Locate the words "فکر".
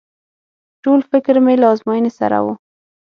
1.11-1.35